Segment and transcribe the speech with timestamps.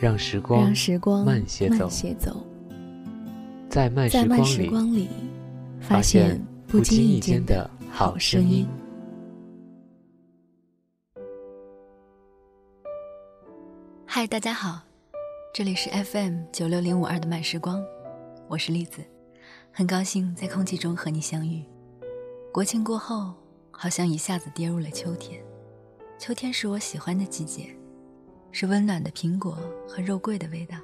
[0.00, 1.90] 让时光，让时光慢些走，
[3.68, 4.08] 在慢
[4.44, 5.08] 时光里，
[5.80, 8.66] 发现不经意间的好声音。
[14.06, 14.80] 嗨，大家好。
[15.52, 17.84] 这里是 FM 九六零五二的慢时光，
[18.48, 19.00] 我是栗子，
[19.72, 21.64] 很高兴在空气中和你相遇。
[22.52, 23.32] 国庆过后，
[23.70, 25.40] 好像一下子跌入了秋天。
[26.18, 27.68] 秋天是我喜欢的季节，
[28.56, 30.76] 是温暖的苹果和肉桂的味道。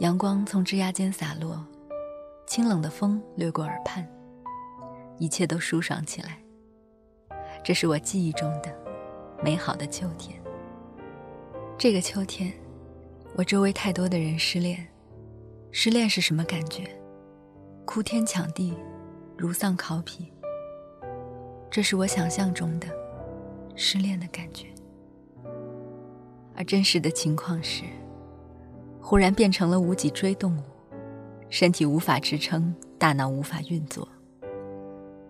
[0.00, 1.64] 阳光从枝桠间洒落，
[2.46, 4.06] 清冷的风掠过耳畔，
[5.16, 6.38] 一切都舒爽起来。
[7.64, 8.70] 这是我记忆中的
[9.42, 10.38] 美好的秋天。
[11.78, 12.52] 这个秋天。
[13.34, 14.86] 我周围太多的人失恋，
[15.70, 16.84] 失恋是什么感觉？
[17.86, 18.76] 哭天抢地，
[19.38, 20.30] 如丧考妣。
[21.70, 22.86] 这是我想象中的
[23.74, 24.66] 失恋的感觉，
[26.54, 27.84] 而真实的情况是，
[29.00, 30.62] 忽然变成了无脊椎动物，
[31.48, 34.06] 身体无法支撑，大脑无法运作，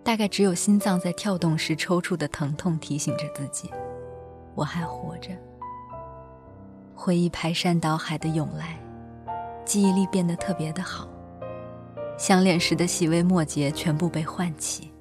[0.03, 3.71] 大概只有心脏在跳动时抽搐的疼痛提醒着自己，
[4.55, 5.31] 我还活着。
[6.95, 8.79] 回忆排山倒海的涌来，
[9.65, 11.09] 记忆力变得特别的好。
[12.19, 14.93] 相恋时的细微末节全部被唤起，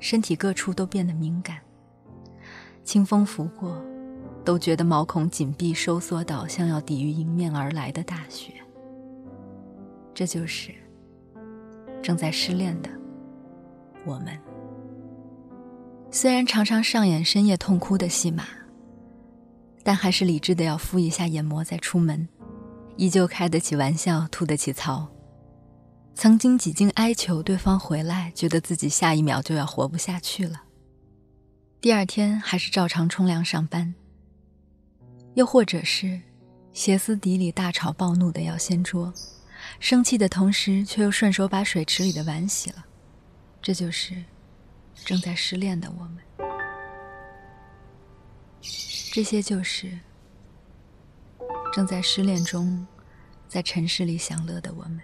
[0.00, 1.58] 身体各处都变得敏感。
[2.82, 3.76] 清风拂过，
[4.48, 8.54] 都觉得毛孔紧闭收缩到像要抵御迎面而来的大雪。
[10.14, 10.74] 这就是
[12.02, 12.88] 正在失恋的
[14.06, 14.28] 我们。
[16.10, 18.44] 虽然常常上演深夜痛哭的戏码。
[19.84, 22.26] 但还是理智的，要敷一下眼膜再出门，
[22.96, 25.08] 依旧开得起玩笑，吐得起槽。
[26.14, 30.62] 曾经几经哀求对方回来，觉得自己下一秒就要活不下去了。
[31.82, 33.94] 第二天还是照常冲凉上班。
[35.38, 36.20] 又或者是
[36.72, 39.14] 歇斯底里、大吵暴怒的要掀桌，
[39.78, 42.84] 生气的同时却又顺手把水池里的碗洗了。
[43.62, 44.16] 这就是
[44.96, 46.18] 正在失恋的我们。
[49.12, 49.96] 这些就是
[51.72, 52.84] 正在失恋中，
[53.46, 55.00] 在尘世里享乐的我们。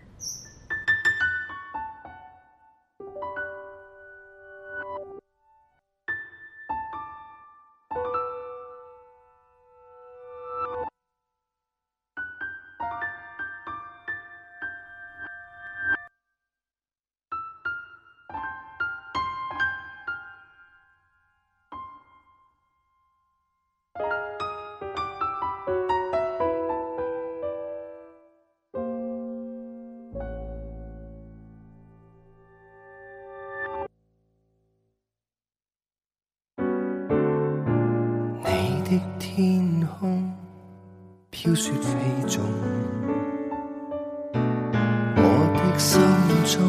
[38.94, 40.32] 的天空
[41.30, 42.44] 飘雪飞纵，
[45.16, 45.20] 我
[45.54, 46.00] 的心
[46.44, 46.62] 中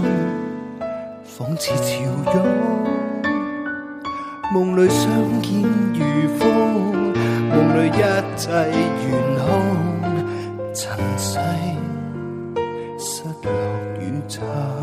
[1.23, 1.93] 仿似潮
[2.33, 2.35] 涌。
[4.51, 5.05] 梦里相
[5.41, 5.61] 见
[5.93, 5.99] 如
[6.39, 7.13] 风，
[7.49, 7.91] 梦里一
[8.35, 8.49] 切
[9.05, 9.45] 圆空，
[10.73, 11.37] 尘世
[12.97, 13.51] 失落
[13.99, 14.74] 与残。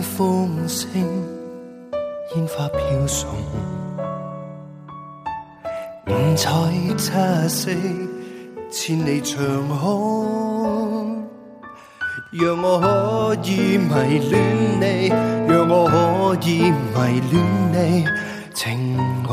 [0.00, 0.90] 风声，
[2.34, 3.28] 烟花飘送，
[6.06, 6.48] 五彩
[6.96, 7.12] 七
[7.48, 7.70] 色，
[8.70, 9.36] 千里长
[9.68, 11.24] 空。
[12.32, 14.34] 让我可以迷恋
[14.80, 15.08] 你，
[15.48, 17.34] 让我可以迷恋
[17.72, 18.04] 你，
[18.52, 19.30] 情爱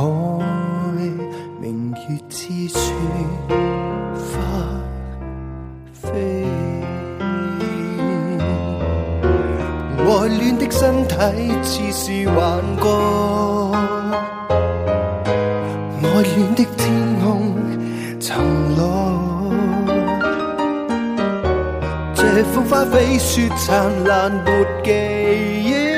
[10.75, 11.15] 身体
[11.61, 12.83] 似是幻觉，
[16.01, 16.91] 爱恋的天
[17.23, 17.55] 空
[18.19, 18.25] 沉
[18.75, 19.53] 落，
[22.15, 24.89] 这风花飞雪灿烂没记
[25.63, 25.92] 忆，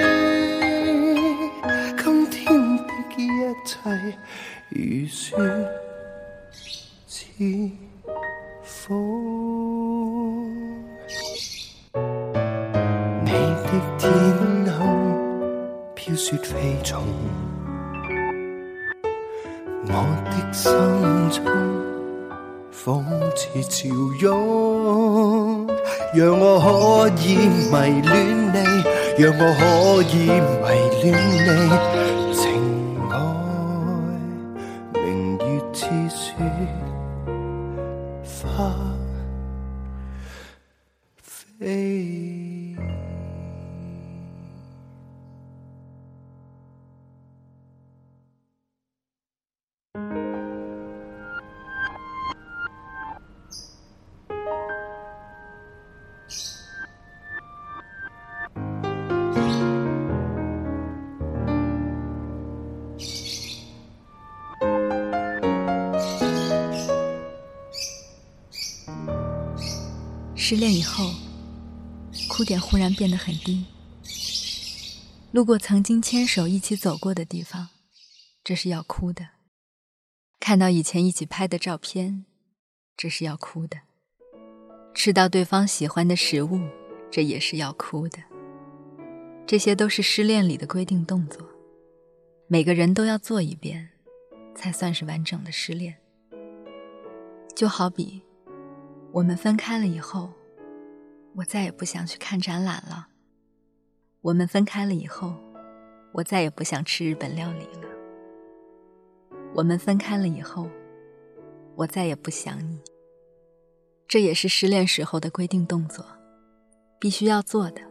[29.17, 29.63] 让我可
[30.11, 30.67] 以迷
[31.01, 31.47] 恋你，
[32.35, 32.43] 情
[33.09, 33.13] 爱
[35.01, 36.35] 明月似雪
[38.43, 38.94] 花。
[70.47, 71.11] 失恋以后，
[72.29, 73.65] 哭点忽然变得很低。
[75.31, 77.69] 路过曾经牵手一起走过的地方，
[78.43, 79.23] 这是要哭的；
[80.39, 82.25] 看到以前一起拍的照片，
[82.95, 83.79] 这是要哭的；
[84.93, 86.61] 吃到对方喜欢的食物，
[87.09, 88.19] 这也是要哭的。
[89.47, 91.43] 这些都是失恋里的规定动作，
[92.45, 93.89] 每个人都要做一遍，
[94.53, 95.95] 才算是完整的失恋。
[97.55, 98.21] 就好比。
[99.15, 100.29] 我们分开了以后，
[101.35, 103.07] 我再也不想去看展览了。
[104.19, 105.33] 我们分开了以后，
[106.11, 107.87] 我再也不想吃日本料理了。
[109.53, 110.69] 我们分开了以后，
[111.77, 112.81] 我再也不想你。
[114.05, 116.05] 这也是失恋时候的规定动作，
[116.99, 117.81] 必须要做的，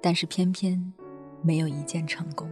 [0.00, 0.92] 但是偏偏
[1.42, 2.48] 没有一件成功。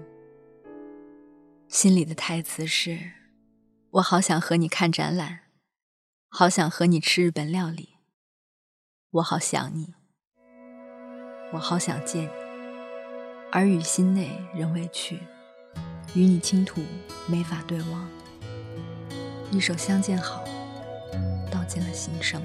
[1.69, 2.99] 心里的台词是：
[3.91, 5.50] 我好想和你看展览。
[6.33, 7.97] 好想和你吃日本料理，
[9.11, 9.95] 我好想你，
[11.53, 12.29] 我好想见你，
[13.51, 15.19] 耳语心内仍未去，
[16.15, 16.81] 与你倾吐
[17.27, 18.09] 没法对望，
[19.51, 20.45] 一首相见好，
[21.51, 22.41] 道尽了心声。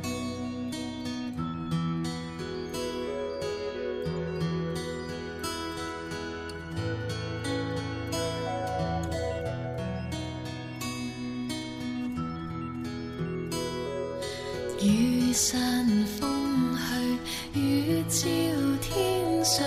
[14.85, 15.87] 雨散
[16.19, 16.77] 风
[17.53, 18.27] 去，月照
[18.81, 19.65] 天上，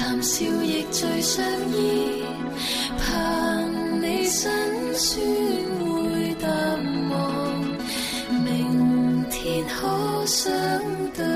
[0.00, 2.24] 谈笑亦最相依，
[2.98, 4.50] 盼你辛
[4.94, 5.22] 酸
[5.84, 6.50] 会淡
[7.10, 7.62] 忘，
[8.42, 10.50] 明天可相
[11.14, 11.29] 对。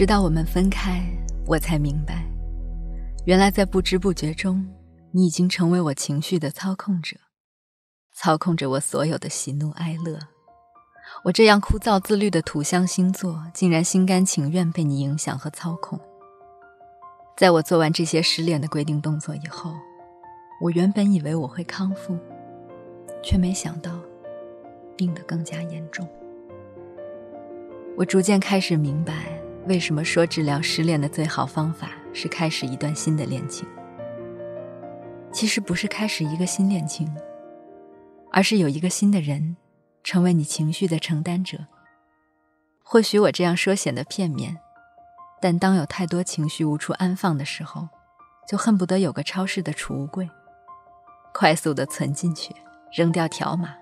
[0.00, 1.06] 直到我们分开，
[1.46, 2.24] 我才明白，
[3.26, 4.66] 原来在不知不觉中，
[5.10, 7.18] 你已经成为我情绪的操控者，
[8.14, 10.18] 操控着我所有的喜怒哀乐。
[11.24, 16.00] 我这样枯燥自律的土象星座，竟然心甘情愿被你影响和操控。
[17.36, 19.74] 在我做完这些失恋的规定动作以后，
[20.62, 22.16] 我原本以为我会康复，
[23.22, 24.00] 却没想到
[24.96, 26.08] 病得更加严重。
[27.98, 33.68] 我逐渐开始明白，为什么说治疗失恋的最好方法是开始一段新的恋情。
[35.32, 37.08] 其实不是开始一个新恋情，
[38.32, 39.56] 而是有一个新的人。
[40.02, 41.58] 成为你情绪的承担者。
[42.82, 44.56] 或许我这样说显得片面，
[45.42, 47.86] 但当有太多情绪无处安放的时候，
[48.48, 50.26] 就恨不得有个超市的储物柜，
[51.34, 52.56] 快速的存进去，
[52.90, 53.74] 扔掉条码，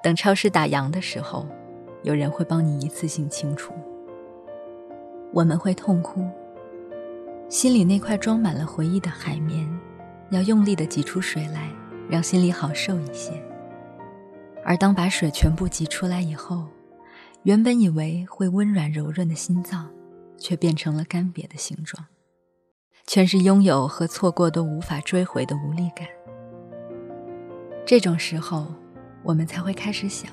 [0.00, 1.44] 等超市打烊的时候，
[2.04, 3.74] 有人会帮你一次性清除。
[5.38, 6.28] 我们会痛哭，
[7.48, 9.64] 心里那块装满了回忆的海绵，
[10.30, 11.70] 要用力的挤出水来，
[12.10, 13.40] 让心里好受一些。
[14.64, 16.66] 而当把水全部挤出来以后，
[17.44, 19.88] 原本以为会温软柔润的心脏，
[20.36, 22.04] 却变成了干瘪的形状，
[23.06, 26.08] 全是拥有和错过都无法追回的无力感。
[27.86, 28.66] 这种时候，
[29.22, 30.32] 我们才会开始想，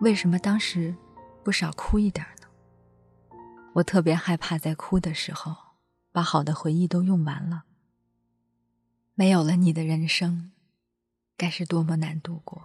[0.00, 0.94] 为什么当时
[1.44, 2.37] 不少哭一点呢？
[3.74, 5.54] 我特别害怕在哭的时候，
[6.10, 7.64] 把好的回忆都用完了，
[9.14, 10.50] 没有了你的人生，
[11.36, 12.62] 该是多么难度过。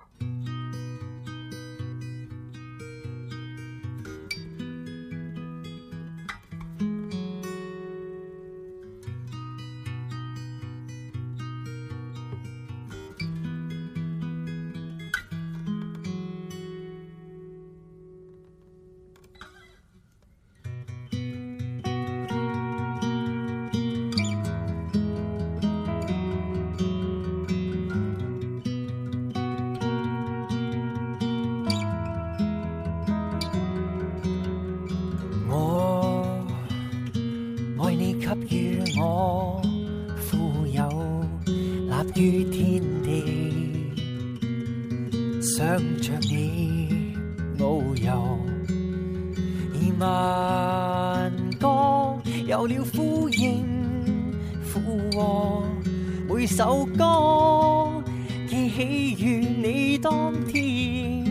[56.73, 58.03] 首歌
[58.47, 61.23] 记起与你当天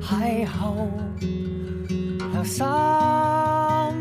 [0.00, 0.88] 邂逅，
[2.32, 2.64] 留心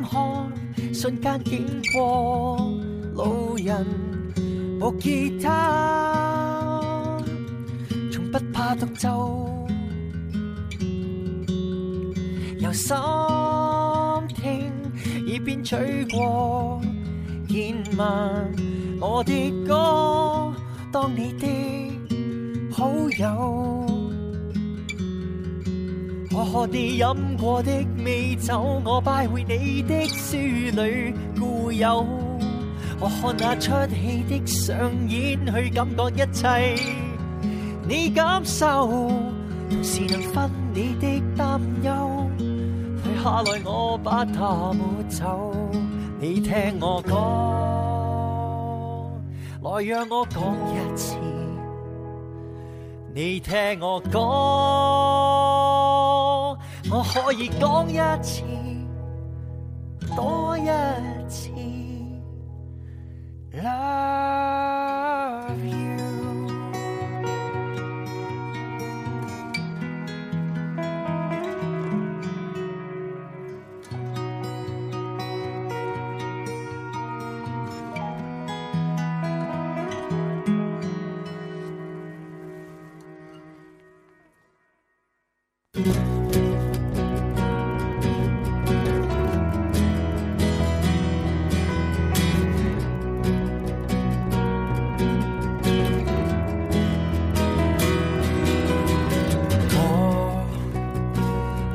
[0.09, 0.49] 看
[0.93, 2.71] 瞬间经过，
[3.15, 3.85] 路人
[4.79, 7.19] 木吉他，
[8.09, 9.67] 从不怕独奏。
[12.59, 12.95] 由心
[14.29, 14.71] 听
[15.27, 16.79] 耳边吹过，
[17.49, 18.55] 见闻
[19.01, 20.46] 我的歌，
[20.99, 21.45] 当你的
[22.71, 23.85] 好友。
[26.31, 27.05] 我喝你饮
[27.39, 27.71] 过的
[28.03, 32.03] 美酒，我拜会你的书里故友。
[32.99, 34.75] 我看那出戏的上
[35.07, 36.75] 演，去感觉一切，
[37.87, 38.87] 你感受，
[39.69, 42.27] 同时能分你的担忧。
[43.23, 45.53] 下来，我把它抹走。
[46.19, 47.15] 你听我讲，
[49.75, 51.15] 来让我讲一次。
[53.13, 54.21] 你听我讲，
[56.91, 58.43] 我可以讲一次，
[60.15, 60.67] 多一
[61.27, 61.49] 次。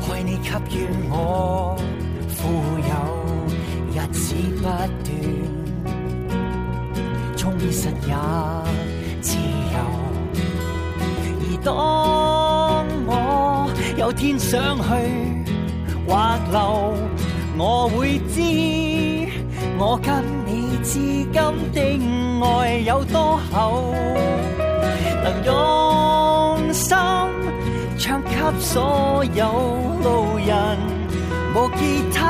[0.01, 1.77] 我你给予我
[2.29, 2.39] 富
[2.79, 2.93] 有
[3.93, 5.09] 日子不断，
[7.37, 7.41] 充
[7.73, 8.15] 实也
[9.21, 9.37] 自
[9.73, 9.77] 由，
[11.65, 12.02] 而。
[13.97, 14.85] 有天想去
[16.07, 16.17] 或
[16.51, 16.95] 留，
[17.59, 18.41] 我会知
[19.79, 21.33] 我跟你至今
[21.73, 21.81] 的
[22.45, 23.95] 爱有多厚，
[25.23, 26.97] 能用心
[27.99, 29.45] 唱给所有
[30.03, 30.79] 路人，
[31.55, 32.21] 无吉他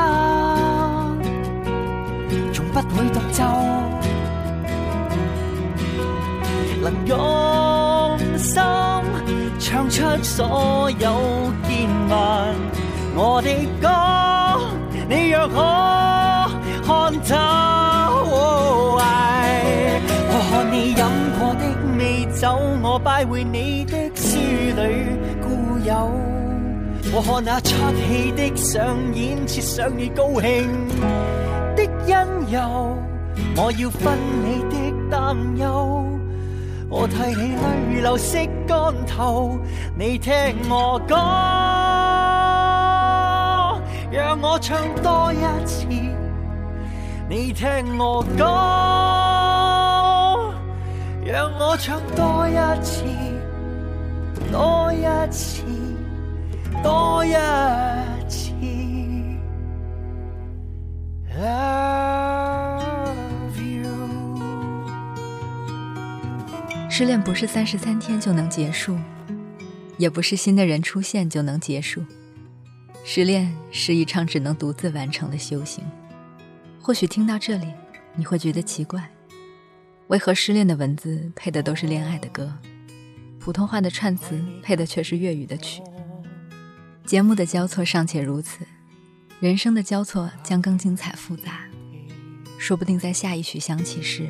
[2.75, 3.43] 會獨奏，
[6.81, 7.17] 能用
[8.37, 8.61] 心
[9.73, 11.09] 唱出所有
[11.63, 12.53] 艱難。
[13.15, 13.49] 我的
[13.81, 13.89] 歌，
[15.09, 15.55] 你若可
[16.85, 17.33] 看透，
[18.29, 19.01] 我
[20.51, 21.63] 看你飲過的
[21.97, 24.37] 美酒，我拜會你的書
[24.75, 25.07] 裏
[25.41, 26.11] 故友。
[27.11, 30.67] 我看那出戏的上演，设想你高興
[31.75, 32.15] 的因
[32.51, 32.95] 由，
[33.57, 34.75] 我要分你的
[35.09, 36.12] 擔憂，
[36.95, 39.57] 我替你淚流拭乾頭，
[39.97, 41.15] 你聽我講，
[44.11, 45.87] 讓我唱多一次，
[47.27, 48.43] 你聽我講，
[51.25, 53.03] 讓我唱多一次，
[54.51, 55.63] 多一次。
[56.83, 57.33] 多一
[66.95, 68.95] 失恋不是三十三天就能结束，
[69.97, 72.05] 也不是新的人出现就能结束。
[73.03, 75.83] 失恋是一场只能独自完成的修行。
[76.79, 77.65] 或许听到这里，
[78.15, 79.09] 你会觉得奇怪，
[80.05, 82.53] 为何失恋的文字配的都是恋爱的歌，
[83.39, 85.81] 普通话的串词配的却是粤语的曲？
[87.07, 88.59] 节目的交错尚且如此，
[89.39, 91.61] 人生的交错将更精彩复杂。
[92.59, 94.29] 说不定在下一曲响起时，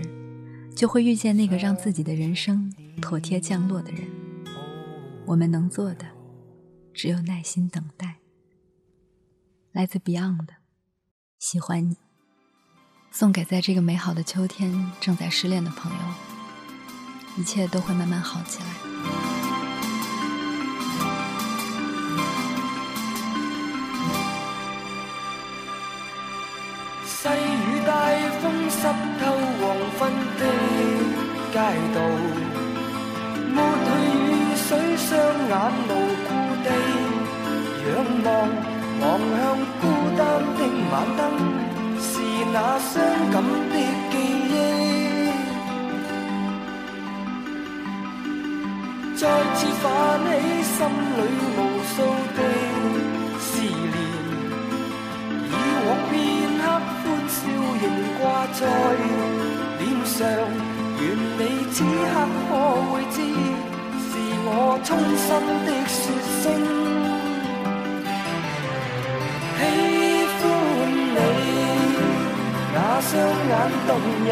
[0.76, 4.08] 就会遇见那个让自己的人生妥帖降落的人。
[5.26, 6.06] 我们能做的，
[6.94, 8.18] 只有耐心等待。
[9.72, 10.54] 来自 Beyond 的
[11.40, 11.96] 《喜欢你》，
[13.12, 15.98] 送给在这个美好的秋天正在失恋的朋友。
[17.38, 18.66] 一切都会慢慢好起来。
[28.84, 28.92] 湿透
[29.62, 29.64] 黄
[29.98, 30.00] 昏
[30.38, 30.42] 的
[31.54, 31.56] 街
[31.96, 31.98] 道，
[33.56, 33.88] 抹去
[34.28, 35.08] 雨水，双
[35.48, 35.52] 眼
[35.88, 35.90] 无
[36.28, 36.30] 故
[36.66, 36.68] 地
[37.86, 37.88] 仰
[38.26, 38.28] 望，
[39.00, 39.04] 望
[39.40, 39.42] 向
[39.80, 39.82] 孤
[40.18, 40.20] 单
[40.58, 40.60] 的
[40.92, 41.22] 晚灯，
[41.98, 42.12] 是
[42.52, 42.92] 那伤
[43.32, 43.36] 感
[43.72, 43.74] 的
[44.12, 44.14] 记
[44.52, 44.52] 忆，
[49.16, 49.24] 再
[49.56, 49.88] 次泛
[50.28, 50.30] 起
[50.62, 50.76] 心
[51.16, 51.20] 里
[51.56, 51.58] 无
[51.88, 51.96] 数
[52.36, 52.40] 的
[58.54, 58.62] 在
[59.80, 60.22] 脸上，
[61.00, 61.04] 愿
[61.40, 62.14] 你此刻
[62.50, 62.52] 可
[62.92, 63.18] 会知，
[63.98, 64.10] 是
[64.46, 64.48] 我
[64.84, 64.88] 衷
[65.18, 65.28] 心
[65.66, 65.94] 的说
[66.44, 66.46] 声
[69.58, 69.60] 喜
[70.40, 70.44] 欢
[71.16, 71.18] 你，
[72.76, 73.12] 那双
[73.50, 73.52] 眼
[73.88, 73.90] 动
[74.30, 74.32] 人，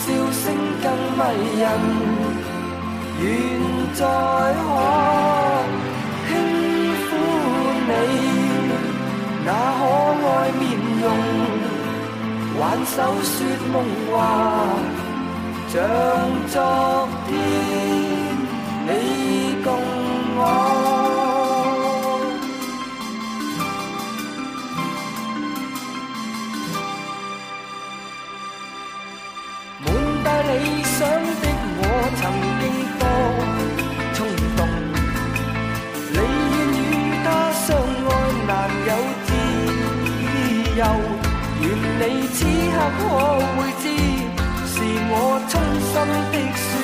[0.00, 0.42] 笑声
[0.82, 0.84] 更
[1.18, 1.20] 迷
[1.60, 1.64] 人，
[3.20, 3.22] 愿
[3.94, 4.00] 再
[4.56, 4.66] 可
[6.26, 6.30] 轻
[7.04, 7.10] 抚
[7.86, 7.90] 你，
[9.44, 9.91] 那可。
[12.60, 13.34] 挽手说
[13.72, 13.74] 梦
[14.10, 14.14] 话，
[15.68, 15.74] 像
[16.48, 16.56] 昨
[17.26, 17.30] 天
[18.86, 18.90] 你
[19.64, 19.66] 共
[20.36, 20.40] 我。
[29.84, 29.86] 满
[30.22, 31.44] 带理想的
[31.78, 31.80] 我，
[32.20, 32.22] 曾
[32.60, 32.62] 经
[32.98, 33.02] 多
[42.42, 43.00] 此刻可
[43.54, 43.84] 会知，
[44.66, 44.74] 是
[45.08, 45.14] 我
[45.48, 45.94] 衷心
[46.32, 46.81] 的说。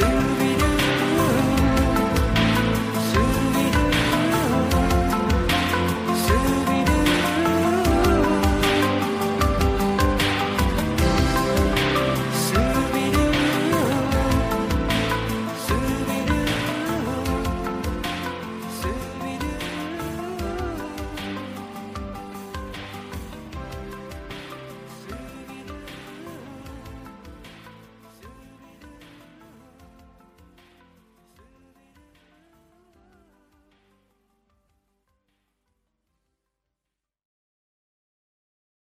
[0.00, 0.29] see.